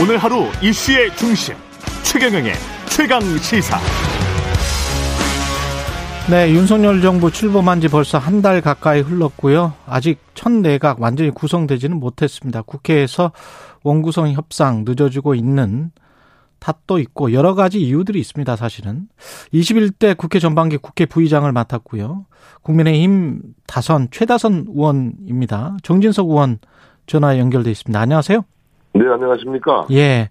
[0.00, 1.54] 오늘 하루 이슈의 중심
[2.04, 2.52] 최경영의
[2.88, 3.78] 최강 시사.
[6.30, 9.72] 네, 윤석열 정부 출범한 지 벌써 한 달 가까이 흘렀고요.
[9.86, 12.62] 아직 첫 내각 완전히 구성되지는 못했습니다.
[12.62, 13.32] 국회에서
[13.82, 15.90] 원구성 협상 늦어지고 있는
[16.60, 19.08] 탓도 있고 여러 가지 이유들이 있습니다, 사실은.
[19.52, 22.26] 21대 국회 전반기 국회 부의장을 맡았고요.
[22.62, 25.76] 국민의힘 다선 최다선 의원입니다.
[25.82, 26.58] 정진석 의원
[27.06, 27.98] 전화 연결돼 있습니다.
[27.98, 28.44] 안녕하세요.
[28.98, 29.86] 네, 안녕하십니까?
[29.92, 30.30] 예.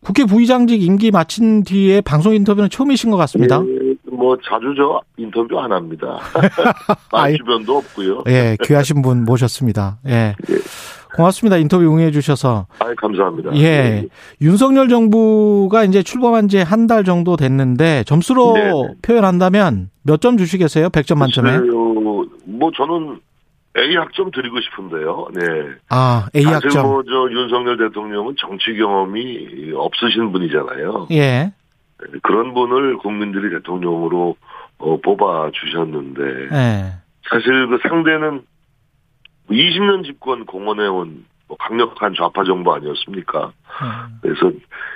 [0.00, 3.60] 국회 부의장직 임기 마친 뒤에 방송 인터뷰는 처음이신 것 같습니다.
[3.66, 6.18] 예, 뭐 자주 저 인터뷰 안 합니다.
[7.36, 8.22] 주변도 없고요.
[8.28, 9.98] 예, 귀하신 분 모셨습니다.
[10.06, 10.34] 예.
[10.48, 10.54] 예.
[11.16, 11.56] 고맙습니다.
[11.56, 12.66] 인터뷰 응해 주셔서.
[12.78, 13.50] 아, 감사합니다.
[13.56, 13.62] 예.
[13.64, 14.06] 예.
[14.40, 18.88] 윤석열 정부가 이제 출범한 지 한 달 정도 됐는데 점수로 네네.
[19.02, 20.90] 표현한다면 몇 점 주시겠어요?
[20.90, 21.58] 100점 만점에?
[21.58, 23.18] 뭐 저는
[23.78, 25.28] A 학점 드리고 싶은데요.
[25.34, 25.42] 네.
[25.90, 26.70] 아, A 학점.
[26.70, 31.08] 사실 뭐 저 윤석열 대통령은 정치 경험이 없으신 분이잖아요.
[31.12, 31.52] 예.
[32.22, 34.36] 그런 분을 국민들이 대통령으로
[34.78, 36.92] 어, 뽑아 주셨는데 예.
[37.30, 38.42] 사실 그 상대는
[39.50, 43.46] 20년 집권 공원해온 뭐 강력한 좌파 정부 아니었습니까?
[43.82, 44.18] 음.
[44.20, 44.50] 그래서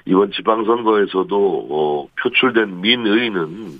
[0.04, 3.78] 이번 지방선거에서도 어, 표출된 민의는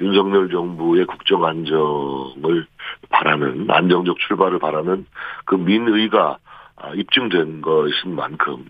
[0.00, 2.66] 윤석열 정부의 국정 안정을
[3.10, 5.06] 바라는 안정적 출발을 바라는
[5.44, 6.38] 그 민의가
[6.76, 8.68] 아, 입증된 것인 만큼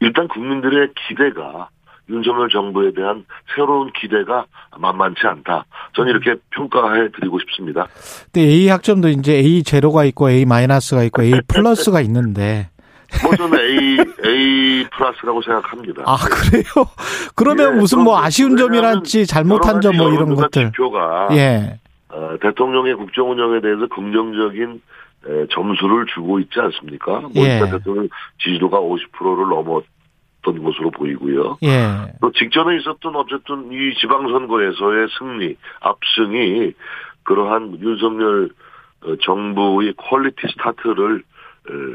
[0.00, 1.68] 일단 국민들의 기대가
[2.08, 4.44] 윤석열 정부에 대한 새로운 기대가
[4.76, 5.64] 만만치 않다.
[5.94, 7.86] 저는 이렇게 평가해 드리고 싶습니다.
[8.32, 12.68] 근데 A 학점도 이제 A 제로가 있고 A 마이너스가 있고 A 플러스가 있는데
[13.22, 16.02] 뭐 저는 A A 플러스라고 생각합니다.
[16.06, 16.64] 아 그래요?
[17.36, 20.66] 그러면 네, 무슨 뭐 아쉬운 점이랄지 잘못한 점 뭐 이런 것들.
[20.72, 21.78] 지표가 예.
[22.08, 24.80] 어, 대통령의 국정 운영에 대해서 긍정적인
[25.26, 27.20] 에, 점수를 주고 있지 않습니까?
[27.20, 27.60] 뭐 예.
[27.70, 28.08] 대통령
[28.42, 31.58] 지지도가 50%를 넘었던 것으로 보이고요.
[31.62, 32.12] 예.
[32.20, 36.72] 또 직전에 있었던 어쨌든 이 지방선거에서의 승리, 압승이
[37.24, 38.50] 그러한 윤석열
[39.04, 41.22] 어, 정부의 quality start를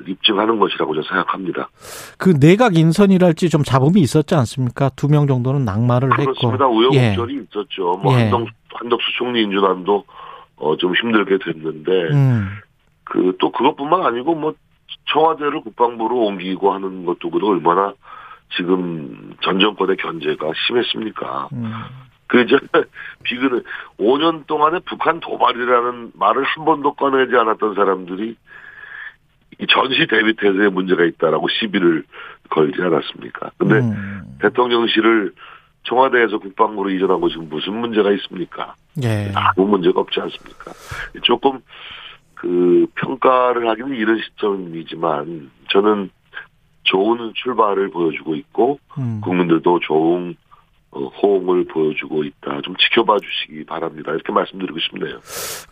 [0.07, 1.69] 입증하는 것이라고 저는 생각합니다.
[2.17, 4.89] 그 내각 인선이랄지 좀 잡음이 있었지 않습니까?
[4.95, 6.31] 두 명 정도는 낙마를 그렇습니다.
[6.31, 6.57] 했고.
[6.57, 6.67] 그렇습니다.
[6.67, 7.41] 우여곡절이 예.
[7.41, 7.99] 있었죠.
[8.03, 8.23] 뭐 예.
[8.29, 10.03] 한덕, 한덕수 총리 인준안도
[10.57, 12.47] 어, 좀 힘들게 됐는데 음.
[13.03, 14.53] 그 또 그것뿐만 아니고 뭐
[15.11, 17.93] 청와대를 국방부로 옮기고 하는 것도 그 얼마나
[18.55, 21.49] 지금 전 정권의 견제가 심했습니까?
[21.53, 21.71] 음.
[22.27, 22.57] 그 이제
[23.23, 23.63] 비근은
[23.99, 28.35] 5년 동안에 북한 도발이라는 말을 한 번도 꺼내지 않았던 사람들이 이
[29.69, 32.03] 전시 대비 태세에 문제가 있다라고 시비를
[32.49, 33.51] 걸지 않았습니까?
[33.57, 34.37] 근데 음.
[34.41, 35.33] 대통령실을
[35.83, 38.75] 청와대에서 국방부로 이전하고 지금 무슨 문제가 있습니까?
[39.03, 39.31] 예.
[39.35, 40.71] 아무 문제가 없지 않습니까?
[41.23, 41.59] 조금
[42.33, 46.09] 그 평가를 하기는 이런 시점이지만 저는
[46.83, 49.21] 좋은 출발을 보여주고 있고 음.
[49.21, 50.44] 국민들도 좋은 어,
[50.95, 52.61] 호응을 보여주고 있다.
[52.63, 54.11] 좀 지켜봐 주시기 바랍니다.
[54.11, 55.19] 이렇게 말씀드리고 싶네요.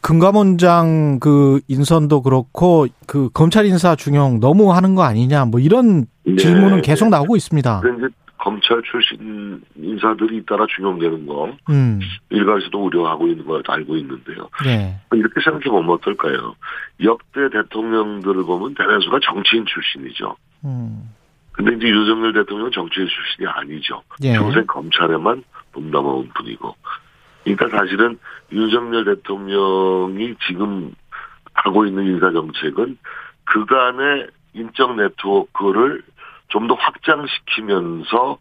[0.02, 6.36] 금감원장 그 인선도 그렇고 그 검찰 인사 중용 너무 하는 거 아니냐 뭐 이런 네.
[6.36, 7.82] 질문은 계속 나오고 있습니다.
[7.98, 8.08] 이제
[8.38, 12.02] 검찰 출신 인사들이 잇따라 중용되는 거 음.
[12.30, 14.50] 일각에서도 우려하고 있는 걸 알고 있는데요.
[14.66, 15.00] 네.
[15.14, 16.56] 이렇게 생각해 보면 어떨까요?
[17.04, 20.36] 역대 대통령들을 보면 대다수가 정치인 출신이죠.
[20.66, 21.10] 음.
[21.54, 24.02] 근데 이제 윤석열 대통령은 정치인 출신이 아니죠.
[24.24, 24.34] 예.
[24.34, 25.44] 평생 검찰에만
[25.74, 26.76] 몸담아온 분이고.
[27.44, 28.20] 그러니까 사실은
[28.52, 30.94] 윤석열 대통령이 지금
[31.54, 32.98] 하고 있는 인사정책은
[33.46, 36.04] 그간의 인적 네트워크를
[36.50, 38.38] 좀 더 확장시키면서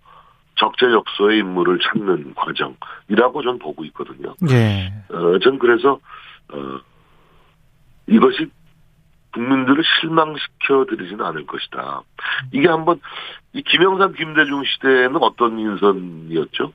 [0.57, 4.35] 적재적소의 인물을 찾는 과정이라고 저는 보고 있거든요.
[4.51, 4.93] 예.
[5.09, 5.99] 어, 전 그래서,
[6.53, 6.79] 어,
[8.07, 8.51] 이것이
[9.33, 12.03] 국민들을 실망시켜 드리지는 않을 것이다.
[12.53, 13.01] 이게 한번
[13.53, 16.73] 이 김영삼 김대중 시대에는 어떤 인선이었죠?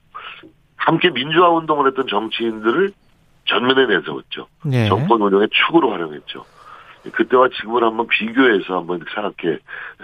[0.76, 2.92] 함께 민주화 운동을 했던 정치인들을
[3.46, 4.48] 전면에 내세웠죠.
[4.66, 4.88] 네.
[4.88, 6.46] 정권 운영의 축으로 활용했죠.
[7.12, 9.60] 그때와 지금을 한번 비교해서 한번 생각해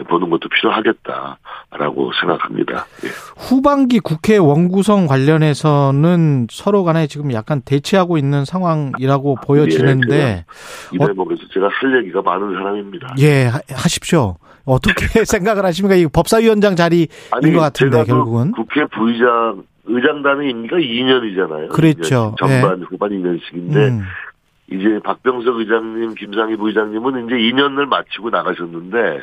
[0.07, 2.85] 보는 것도 필요하겠다라고 생각합니다.
[3.03, 3.09] 예.
[3.37, 10.45] 후반기 국회 원구성 관련해서는 서로 간에 지금 약간 대치하고 있는 상황이라고 아, 보여지는데 예,
[10.93, 13.15] 이 대목에서 제가 할 얘기가 많은 사람입니다.
[13.19, 14.37] 예, 하십시오.
[14.65, 14.95] 어떻게
[15.25, 15.95] 생각을 하십니까?
[15.95, 21.69] 이 법사위원장 자리인 아니, 것 같은데 결국은 국회 부의장 의장단의 임기가 2년이잖아요.
[21.69, 22.35] 그렇죠.
[22.35, 22.85] 2년, 전반 예.
[22.89, 24.03] 후반 2년씩인데 음.
[24.73, 29.21] 이제 박병석 의장님, 김상희 부의장님은 이제 2년을 마치고 나가셨는데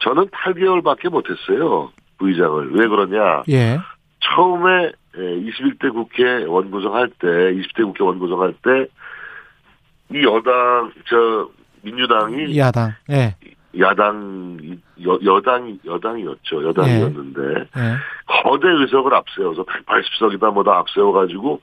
[0.00, 1.90] 저는 8개월밖에 못했어요.
[2.18, 2.72] 부의장을.
[2.72, 3.44] 왜 그러냐?
[3.48, 3.78] 예.
[4.20, 8.86] 처음에 21대 예, 국회 원구성할 때, 20대 국회 원구성할 때,
[10.12, 11.48] 이 여당, 저,
[11.82, 12.58] 민주당이.
[12.58, 13.34] 야당, 예.
[13.78, 14.58] 야당
[15.04, 17.40] 여, 여당 여당이었죠 여당이었는데
[17.76, 17.96] 네.
[18.26, 21.60] 거대 의석을 앞세워서 180석이다 뭐다 앞세워 가지고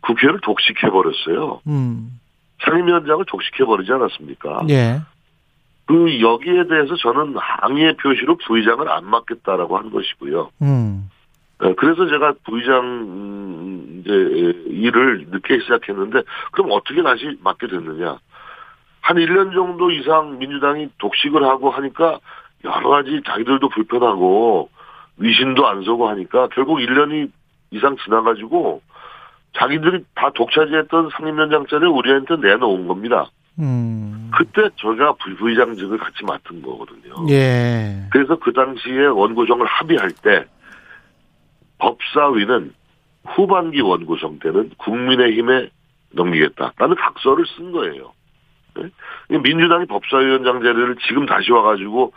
[0.00, 1.60] 국회를 독식해 버렸어요.
[1.66, 2.18] 음.
[2.64, 4.66] 상임위원장을 독식해 버리지 않았습니까?
[4.70, 5.00] 예.
[5.86, 10.50] 그 여기에 대해서 저는 항의의 표시로 부의장을 안 맡겠다라고 한 것이고요.
[10.62, 11.10] 음.
[11.60, 16.22] 네, 그래서 제가 부의장 음, 이제 일을 늦게 시작했는데
[16.52, 18.18] 그럼 어떻게 다시 맡게 됐느냐?
[19.00, 22.18] 한 1년 정도 이상 민주당이 독식을 하고 하니까
[22.64, 24.68] 여러 가지 자기들도 불편하고
[25.16, 27.30] 위신도 안 서고 하니까 결국 1년이
[27.70, 28.82] 이상 지나가지고
[29.56, 33.30] 자기들이 다 독차지했던 상임위원장자를 우리한테 내놓은 겁니다.
[33.58, 34.30] 음.
[34.36, 37.26] 그때 저희가 부의장직을 같이 맡은 거거든요.
[37.30, 38.06] 예.
[38.10, 40.44] 그래서 그 당시에 원구성을 합의할 때
[41.78, 42.72] 법사위는
[43.24, 45.70] 후반기 원구성 때는 국민의힘에
[46.12, 48.12] 넘기겠다라는 각서를 쓴 거예요.
[48.76, 49.38] 네?
[49.38, 52.12] 민주당이 법사위원장 자리를 지금 다시 와가지고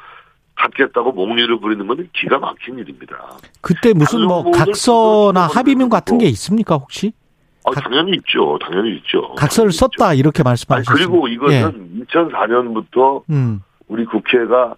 [0.55, 3.17] 갖겠다고 몽리를 부리는 건 기가 막힌 일입니다.
[3.61, 7.13] 그때 무슨 뭐 각서나 합의문 같은 게 있습니까 혹시?
[7.65, 8.57] 아, 당연히 있죠.
[8.59, 9.33] 당연히 있죠.
[9.35, 10.93] 각서를 썼다 이렇게 말씀하셨습니다.
[10.93, 12.03] 그리고 이것은 예.
[12.05, 13.61] 2004년부터 음.
[13.87, 14.75] 우리 국회가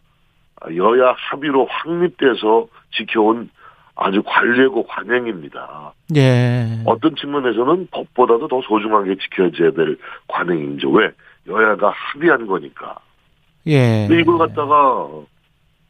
[0.76, 3.50] 여야 합의로 확립돼서 지켜온
[3.96, 5.94] 아주 관례고 관행입니다.
[6.16, 6.82] 예.
[6.86, 9.98] 어떤 측면에서는 법보다도 더 소중하게 지켜져야 될
[10.28, 10.90] 관행이죠.
[10.90, 11.12] 왜?
[11.48, 12.98] 여야가 합의한 거니까.
[13.68, 14.08] 예.
[14.08, 15.08] 근데 이걸 갖다가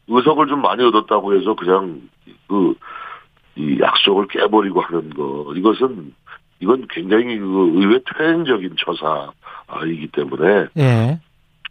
[0.07, 2.01] 의석을 좀 많이 얻었다고 해서 그냥
[2.47, 2.75] 그,
[3.55, 5.53] 이 약속을 깨버리고 하는 거.
[5.55, 6.13] 이것은,
[6.63, 10.67] 이건 굉장히 그 의회 퇴행적인 처사이기 때문에.
[10.77, 11.19] 예.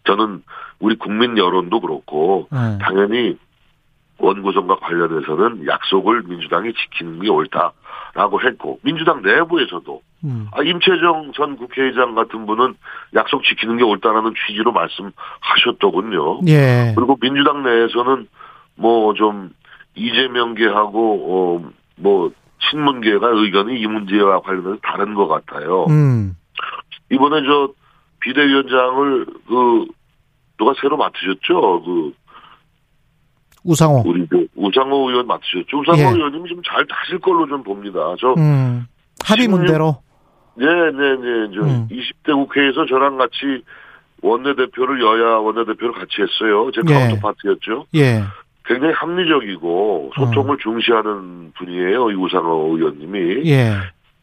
[0.04, 0.42] 저는
[0.80, 2.78] 우리 국민 여론도 그렇고, 예.
[2.82, 3.38] 당연히
[4.18, 10.46] 원구성과 관련해서는 약속을 민주당이 지키는 게 옳다라고 했고 민주당 내부에서도 음.
[10.52, 12.74] 아, 임채정 전 국회의장 같은 분은
[13.16, 16.42] 약속 지키는 게 옳다라는 취지로 말씀하셨더군요.
[16.46, 16.92] 예.
[16.94, 18.28] 그리고 민주당 내에서는
[18.76, 19.50] 뭐 좀
[19.94, 21.62] 이재명계하고
[22.00, 22.32] 어뭐
[22.70, 25.84] 친문계가 의견이 이 문제와 관련해서 다른 것 같아요.
[25.88, 26.36] 음.
[27.10, 27.68] 이번에 저
[28.20, 29.86] 비대위원장을 그
[30.58, 31.82] 누가 새로 맡으셨죠?
[31.84, 32.12] 그
[33.64, 34.02] 우상호.
[34.06, 35.80] 우리 그 우상호 의원 맡으셨죠.
[35.80, 36.04] 우상호 예.
[36.06, 38.14] 의원님이 좀 잘 하실 걸로 좀 봅니다.
[38.20, 38.86] 저 음,
[39.24, 39.96] 합의 문제로.
[40.56, 41.50] 네, 네, 네.
[41.54, 41.88] 저 음.
[41.90, 43.62] 20대 국회에서 저랑 같이
[44.22, 46.70] 원내대표를 여야 원내대표를 같이 했어요.
[46.72, 46.92] 제 예.
[46.94, 47.86] counterpart였죠.
[47.94, 48.22] 예.
[48.64, 50.56] 굉장히 합리적이고 소통을 어.
[50.60, 52.10] 중시하는 분이에요.
[52.10, 53.50] 이 우상호 의원님이.
[53.50, 53.72] 예.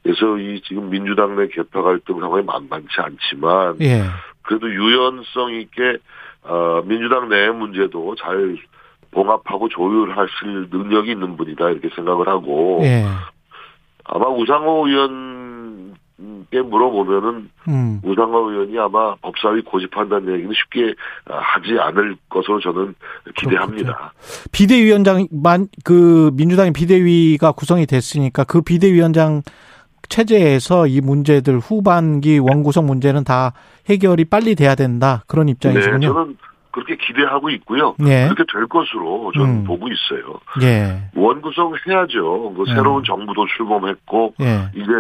[0.03, 4.03] 그래서 이 지금 민주당 내 개파 갈등 상황이 만만치 않지만 예.
[4.43, 5.97] 그래도 유연성 있게
[6.43, 8.57] 어, 민주당 내 문제도 잘
[9.11, 13.03] 봉합하고 조율하실 능력이 있는 분이다 이렇게 생각을 하고 예.
[14.05, 15.38] 아마 우상호 의원
[16.51, 18.01] 께 물어보면은 음.
[18.03, 20.93] 우상호 의원이 아마 법사위 고집한다는 얘기는 쉽게
[21.25, 22.93] 하지 않을 것으로 저는
[23.35, 23.93] 기대합니다.
[23.93, 24.11] 그렇군요.
[24.51, 29.43] 비대위원장만 그 민주당의 비대위가 구성이 됐으니까 그 비대위원장
[30.09, 33.53] 체제에서 이 문제들 후반기 원구성 문제는 다
[33.87, 35.99] 해결이 빨리 돼야 된다 그런 입장이시군요.
[35.99, 36.37] 네, 저는
[36.71, 37.95] 그렇게 기대하고 있고요.
[38.05, 38.25] 예.
[38.25, 39.63] 그렇게 될 것으로 저는 음.
[39.63, 40.39] 보고 있어요.
[40.61, 41.09] 예.
[41.15, 42.53] 원구성 해야죠.
[42.55, 42.73] 그 예.
[42.73, 44.69] 새로운 정부도 출범했고 예.
[44.73, 44.91] 이제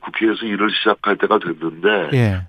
[0.00, 2.40] 국회에서 일을 시작할 때가 됐는데 예.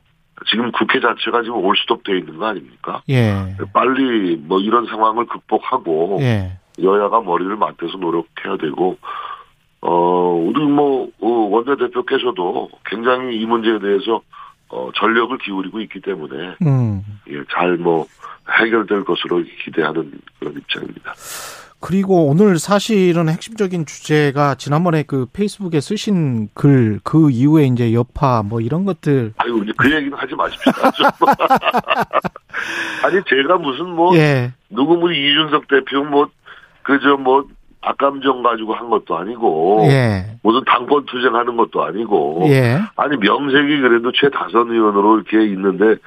[0.49, 3.01] 지금 국회 자체가 지금 올스톱돼 있는 거 아닙니까?
[3.09, 3.55] 예.
[3.71, 6.19] 빨리 뭐 이런 상황을 극복하고
[6.81, 8.97] 여야가 머리를 맞대서 노력해야 되고
[9.81, 14.21] 어 우리 뭐 어, 원내대표께서도 굉장히 이 문제에 대해서
[14.69, 17.03] 어, 전력을 기울이고 있기 때문에 음.
[17.29, 18.05] 예, 잘 뭐
[18.49, 21.13] 해결될 것으로 기대하는 그런 입장입니다.
[21.83, 28.61] 그리고 오늘 사실은 핵심적인 주제가 지난번에 그 페이스북에 쓰신 글 그 이후에 이제 여파 뭐
[28.61, 30.71] 이런 것들 아유 이제 그 얘기는 하지 마십시오.
[33.03, 34.53] 아니 제가 무슨 뭐 예.
[34.69, 36.29] 누구 뭐 이준석 대표 뭐
[36.83, 37.45] 그저 뭐
[37.81, 40.37] 악감정 가지고 한 것도 아니고 예.
[40.41, 42.79] 무슨 당권 투쟁하는 것도 아니고 예.
[42.95, 45.97] 아니 명색이 그래도 최다선 의원으로 이렇게 있는데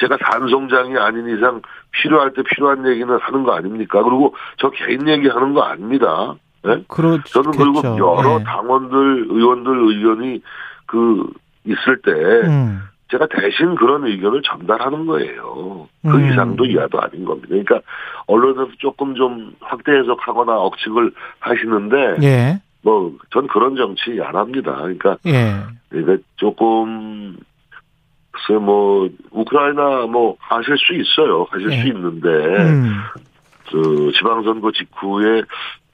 [0.00, 1.60] 제가 단송장이 아닌 이상
[1.92, 4.02] 필요할 때 필요한 얘기는 하는 거 아닙니까?
[4.02, 6.34] 그리고 저 개인 얘기 하는 거 아닙니다.
[6.62, 6.82] 네?
[6.88, 7.22] 그렇죠.
[7.24, 8.44] 저는 그리고 여러 네.
[8.44, 10.42] 당원들 의원들 의견이
[10.86, 11.30] 그
[11.64, 12.82] 있을 때 음.
[13.10, 15.88] 제가 대신 그런 의견을 전달하는 거예요.
[16.02, 16.30] 그 음.
[16.30, 17.48] 이상도 이하도 아닌 겁니다.
[17.48, 17.80] 그러니까
[18.26, 22.60] 언론에서 조금 좀 확대 해석하거나 억측을 하시는데 예.
[22.82, 24.76] 뭐전 그런 정치 안 합니다.
[24.76, 25.56] 그러니까 예.
[25.88, 27.36] 그러니까 조금
[28.32, 31.46] 글쎄 뭐 우크라이나 뭐 하실 수 있어요.
[31.50, 31.80] 하실 예.
[31.80, 32.96] 수 있는데 음.
[33.70, 35.42] 그 지방선거 직후에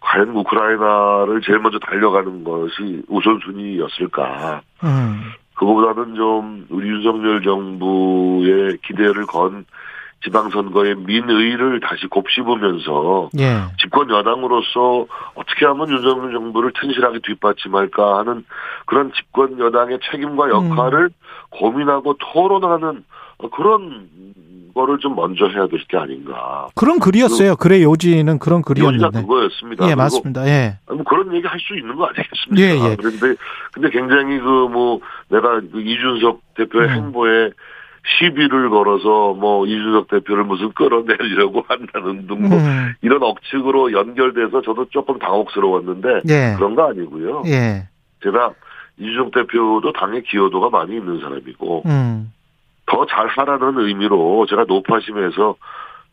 [0.00, 4.62] 과연 우크라이나를 제일 먼저 달려가는 것이 우선순위였을까?
[4.84, 5.32] 음.
[5.54, 9.64] 그거보다는 좀 우리 윤석열 정부의 기대를 건
[10.24, 13.62] 지방선거의 민의를 다시 곱씹으면서 예.
[13.80, 18.44] 집권 여당으로서 어떻게 하면 윤석열 정부를 튼실하게 뒷받침할까 하는
[18.86, 21.08] 그런 집권 여당의 책임과 역할을 음.
[21.50, 23.04] 고민하고 토론하는
[23.52, 24.08] 그런
[24.74, 26.66] 거를 좀 먼저 해야 될 게 아닌가.
[26.74, 27.56] 그런 글이었어요.
[27.56, 29.22] 그, 그래 요지는 그런 글이었는데.
[29.22, 29.88] 그거였습니다.
[29.88, 30.46] 예, 맞습니다.
[30.46, 30.78] 예.
[30.88, 32.60] 뭐 그런 얘기 할 수 있는 거 아니겠습니까?
[32.60, 32.96] 예, 예.
[32.96, 33.36] 그런데
[33.72, 36.94] 근데 굉장히 그 뭐 내가 그 이준석 대표의 음.
[36.94, 37.50] 행보에
[38.18, 42.94] 시비를 걸어서 뭐 이준석 대표를 무슨 끌어내려고 한다는 등뭐 음.
[43.02, 46.54] 이런 억측으로 연결돼서 저도 조금 당혹스러웠는데 예.
[46.56, 47.42] 그런 거 아니고요.
[47.46, 47.88] 예.
[48.22, 48.52] 제가
[48.98, 52.32] 이준석 대표도 당의 기여도가 많이 있는 사람이고 음.
[52.86, 55.56] 더 잘 하라는 의미로 제가 높아심에서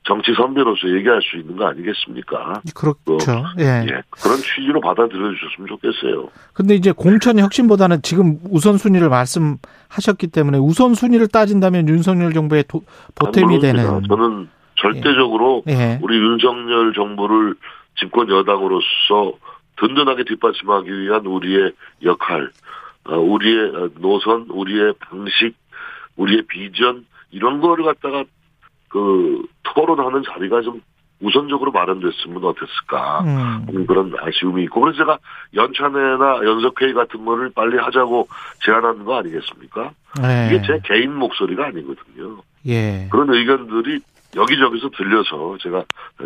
[0.04, 2.62] 정치 선배로서 얘기할 수 있는 거 아니겠습니까?
[2.76, 3.16] 그렇죠.
[3.60, 3.86] 예.
[3.88, 4.02] 예.
[4.10, 6.30] 그런 취지로 받아들여 주셨으면 좋겠어요.
[6.54, 12.84] 근데 이제 공천 혁신보다는 지금 우선순위를 말씀하셨기 때문에 우선순위를 따진다면 윤석열 정부의 도,
[13.16, 14.04] 보탬이 되는.
[14.08, 15.72] 저는 절대적으로 예.
[15.72, 16.00] 예.
[16.02, 17.56] 우리 윤석열 정부를
[17.98, 19.38] 집권 여당으로서
[19.78, 21.72] 든든하게 뒷받침하기 위한 우리의
[22.04, 22.52] 역할,
[23.06, 25.56] 어, 우리의 노선, 우리의 방식,
[26.18, 28.26] 우리의 비전 이런 거를 갖다가
[28.94, 30.80] 그 토론하는 자리가 좀
[31.20, 33.86] 우선적으로 마련됐으면 어땠을까 음.
[33.88, 35.18] 그런 아쉬움이 있고 그래서 제가
[35.56, 38.28] 연찬회나 연석회의 같은 거를 빨리 하자고
[38.64, 39.92] 제안한 거 아니겠습니까?
[40.22, 40.50] 네.
[40.52, 42.38] 이게 제 개인 목소리가 아니거든요.
[42.68, 43.08] 예.
[43.10, 44.00] 그런 의견들이
[44.36, 45.84] 여기저기서 들려서 제가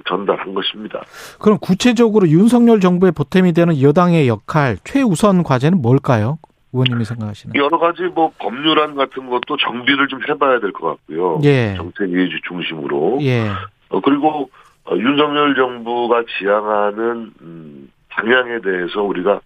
[0.08, 1.04] 전달한 것입니다.
[1.40, 6.40] 그럼 구체적으로 윤석열 정부의 보탬이 되는 여당의 역할 최우선 과제는 뭘까요?
[6.74, 7.56] 의원님이 생각하시는?
[7.56, 11.40] 여러 가지 뭐 법률안 같은 것도 정비를 좀 해봐야 될 것 같고요.
[11.44, 11.76] 예.
[11.76, 13.20] 정책 위주 중심으로.
[13.22, 13.50] 예.
[13.90, 14.50] 어, 그리고
[14.86, 19.40] 어, 윤석열 정부가 지향하는 음, 방향에 대해서 우리가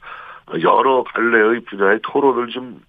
[0.61, 2.81] 여러 갈래의 분야의 토론을 좀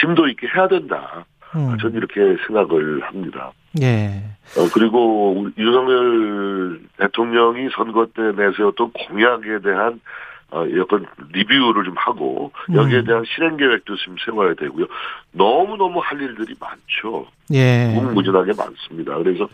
[0.00, 1.24] 심도 있게 해야 된다.
[1.54, 1.76] 음.
[1.80, 3.52] 저는 이렇게 생각을 합니다.
[3.80, 4.22] 예.
[4.58, 10.00] 어, 그리고 윤석열 대통령이 선거 때 내세웠던 공약에 대한
[10.50, 13.04] 어, 여건 리뷰를 좀 하고 여기에 음.
[13.04, 14.86] 대한 실행 계획도 좀 세워야 되고요.
[15.32, 17.26] 너무 너무 할 일들이 많죠.
[17.52, 17.92] 예.
[17.94, 19.18] 무궁무진하게 많습니다.
[19.18, 19.48] 그래서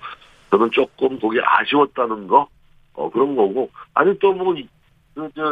[0.51, 2.47] 저는 조금 거기 아쉬웠다는 거
[2.95, 4.55] 어, 그런 거고 아니 또뭐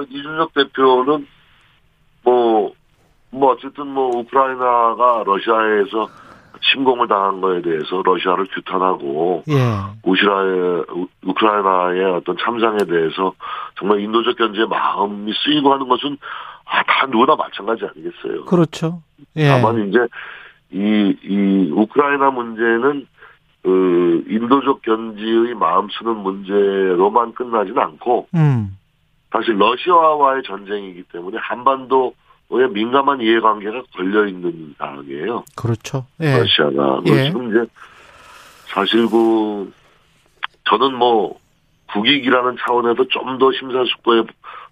[0.08, 1.26] 이준석 대표는
[2.24, 2.72] 뭐,
[3.30, 6.08] 뭐, 어쨌든 뭐, 우크라이나가 러시아에서
[6.70, 9.54] 침공을 당한 거에 대해서 러시아를 규탄하고 예.
[10.04, 10.84] 우시라의
[11.24, 13.34] 우크라이나의 어떤 참상에 대해서
[13.82, 16.16] 정말 인도적 견제의 마음이 쓰이고 하는 것은
[16.64, 18.44] 아, 다 누구나 마찬가지 아니겠어요.
[18.44, 19.02] 그렇죠.
[19.34, 19.48] 예.
[19.48, 19.98] 다만 이제
[20.70, 23.08] 이, 이 우크라이나 문제는
[23.64, 28.78] 그 인도적 견지의 마음 쓰는 문제로만 끝나지는 않고 음.
[29.32, 32.14] 사실 러시아와의 전쟁이기 때문에 한반도
[32.50, 35.44] 왜 민감한 이해관계가 걸려 있는 상황이에요.
[35.56, 36.06] 그렇죠.
[36.20, 36.38] 예.
[36.38, 37.24] 러시아가 예.
[37.24, 37.66] 지금 이제
[38.68, 39.72] 사실 그
[40.68, 41.41] 저는 뭐
[41.92, 44.22] 국익이라는 차원에서 좀 더 심사숙고해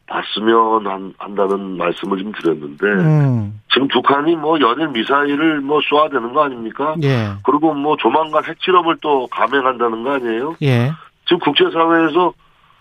[0.06, 3.60] 봤으면 한, 한다는 말씀을 좀 드렸는데 음.
[3.72, 6.94] 지금 북한이 뭐 연일 미사일을 뭐 쏘아대는 거 아닙니까?
[7.02, 7.30] 예.
[7.44, 10.56] 그리고 뭐 조만간 핵실험을 또 감행한다는 거 아니에요?
[10.62, 10.92] 예.
[11.26, 12.32] 지금 국제사회에서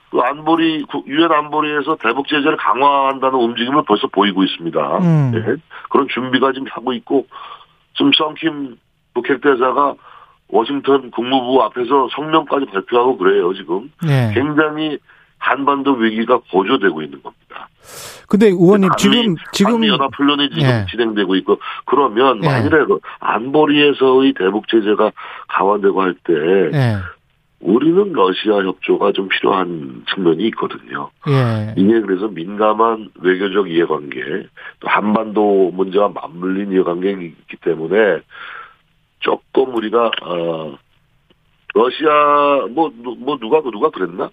[0.10, 4.98] 그 안보리 유엔 안보리에서 대북 제재를 강화한다는 움직임을 벌써 보이고 있습니다.
[4.98, 5.32] 음.
[5.32, 5.56] 네.
[5.92, 7.28] 그런 준비가 지금 하고 있고
[7.96, 8.76] 지금 썬킴
[9.14, 9.94] 북핵 대사가
[10.50, 14.32] 워싱턴 국무부 앞에서 성명까지 발표하고 그래요 지금 네.
[14.34, 14.98] 굉장히
[15.38, 17.70] 한반도 위기가 고조되고 있는 겁니다.
[18.28, 20.86] 근데 의원님 지금 지금 연합 훈련이 지금 네.
[20.92, 25.12] 진행되고 있고 그러면 만일에 그 안보리에서의 대북 제재가
[25.48, 26.34] 강화되고 할때
[26.72, 26.98] 네.
[27.62, 31.10] 우리는 러시아 협조가 좀 필요한 측면이 있거든요.
[31.28, 31.74] 예.
[31.76, 34.48] 이게 그래서 민감한 외교적 이해관계,
[34.80, 38.22] 또 한반도 문제와 맞물린 이해관계가 있기 때문에
[39.20, 40.78] 조금 우리가 어
[41.74, 44.30] 러시아 뭐뭐 뭐 누가 누가 그랬나?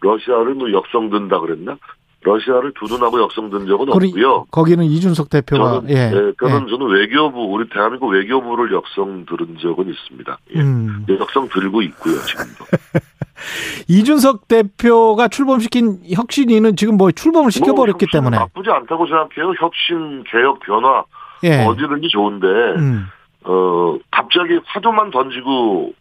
[0.00, 1.76] 러시아를 뭐 역성든다 그랬나?
[2.22, 4.46] 러시아를 두둔하고 역성든 적은 없고요.
[4.50, 5.94] 거기는 이준석 대표가 저는, 예.
[5.94, 6.70] 예, 저는 예.
[6.70, 10.38] 저는 외교부 우리 대한민국 외교부를 역성 들은 적은 있습니다.
[10.56, 10.60] 예.
[10.60, 11.06] 음.
[11.08, 12.64] 예, 역성 들고 있고요 지금도.
[13.86, 19.54] 이준석 대표가 출범시킨 혁신위는 지금 뭐 출범을 시켜버렸기 뭐 때문에 나쁘지 않다고 생각해요.
[19.60, 21.04] 혁신 개혁 변화
[21.44, 21.64] 예.
[21.64, 23.06] 어디든지 좋은데 음.
[23.44, 23.96] 어
[24.28, 25.92] 갑자기 화두만 던지고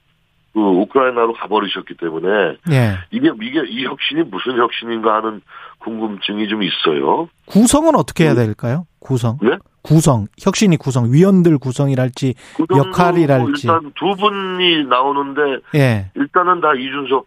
[0.54, 2.98] 그 우크라이나로 가버리셨기 때문에 예.
[3.12, 5.42] 이게 이게 이 혁신이 무슨 혁신인가 하는
[5.80, 7.30] 궁금증이 좀 있어요.
[7.46, 8.36] 구성은 어떻게 해야 음.
[8.36, 8.86] 될까요?
[9.00, 9.38] 구성.
[9.42, 9.58] 네?
[9.84, 12.34] 구성, 혁신이 구성, 위원들 구성이랄지
[12.76, 13.68] 역할이랄지.
[13.68, 15.42] 일단 두 분이 나오는데
[15.76, 16.12] 예.
[16.16, 17.26] 일단은 다 이준석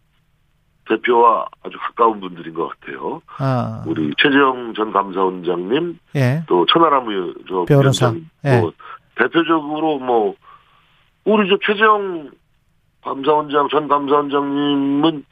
[0.88, 3.22] 대표와 아주 가까운 분들인 것 같아요.
[3.38, 3.82] 아.
[3.86, 6.42] 우리 최재형 전 감사원장님, 예.
[6.48, 7.06] 또 천하람
[7.48, 8.12] 저 변호사,
[8.44, 8.60] 예.
[8.60, 8.72] 뭐
[9.16, 10.34] 대표적으로 뭐
[11.24, 12.30] 우리 저 최재형
[13.04, 15.24] 감사원장 전 감사원장님은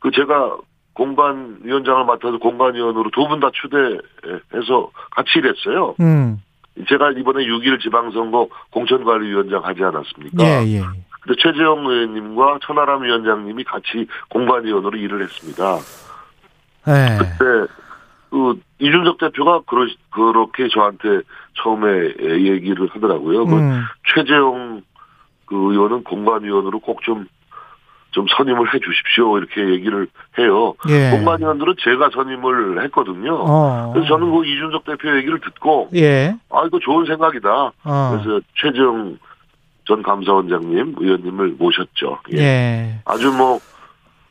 [0.00, 0.56] 그 제가
[0.94, 5.94] 공관위원장을 맡아서 공관위원으로 두 분 다 추대해서 같이 일했어요.
[6.00, 6.38] 음.
[6.88, 10.42] 제가 이번에 6일 지방선거 공천관리위원장 하지 않았습니까?
[10.44, 10.80] 예, 예.
[11.22, 15.78] 근데 최재형 의원님과 천하람 위원장님이 같이 공관위원으로 일을 했습니다.
[16.88, 17.18] 예.
[17.18, 17.72] 그때
[18.30, 21.20] 그 이준석 대표가 그러, 그렇게 저한테
[21.62, 21.88] 처음에
[22.40, 23.44] 얘기를 하더라고요.
[23.46, 23.82] 그 음.
[23.82, 24.82] 그 최재형
[25.50, 27.26] 그 의원은 공관위원으로 꼭 좀
[28.12, 30.74] 좀 선임을 해 주십시오 이렇게 얘기를 해요.
[30.88, 31.10] 예.
[31.10, 33.36] 공관위원들은 제가 선임을 했거든요.
[33.36, 33.92] 어.
[33.92, 36.34] 그래서 저는 그 이준석 대표 얘기를 듣고 예.
[36.50, 37.72] 아 이거 좋은 생각이다.
[37.84, 38.10] 어.
[38.10, 39.16] 그래서 최재형
[39.86, 42.18] 전 감사원장님 의원님을 모셨죠.
[42.32, 42.38] 예.
[42.38, 42.98] 예.
[43.04, 43.60] 아주 뭐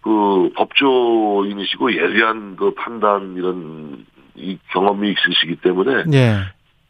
[0.01, 6.35] 그 법조인이시고 예리한 그 판단 이런 이 경험이 있으시기 때문에 예.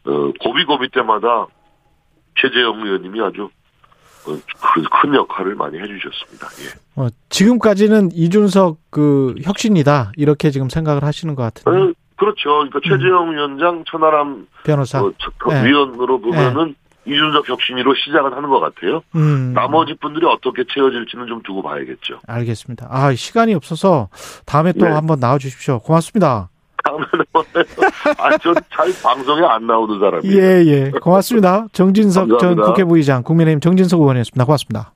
[0.04, 1.46] 어, 고비고비 때마다
[2.36, 3.48] 최재형 의원님이 아주 어,
[4.24, 6.48] 큰 역할을 많이 해주셨습니다.
[6.64, 7.00] 예.
[7.00, 11.70] 어, 지금까지는 이준석 그 혁신이다 이렇게 지금 생각을 하시는 것 같은데.
[11.70, 12.50] 어, 그렇죠.
[12.50, 12.82] 그러니까 음.
[12.82, 15.12] 최재형 위원장, 천하람 변호사 어,
[15.48, 15.66] 네.
[15.66, 17.12] 위원으로 보면은 네.
[17.12, 19.02] 이준석 혁신위로 시작을 하는 것 같아요.
[19.14, 19.52] 음.
[19.54, 22.20] 나머지 분들이 어떻게 채워질지는 좀 두고 봐야겠죠.
[22.26, 22.88] 알겠습니다.
[22.90, 24.10] 아 시간이 없어서
[24.44, 24.92] 다음에 또 네.
[24.92, 25.80] 한번 나와주십시오.
[25.80, 26.50] 고맙습니다.
[28.18, 30.36] 아, 전잘 방송에 안 나오는 사람이에요.
[30.36, 30.90] 예, 예.
[30.90, 31.66] 고맙습니다.
[31.72, 34.44] 정진석 전 국회 부의장, 국민의힘 정진석 의원이었습니다.
[34.44, 34.92] 고맙습니다.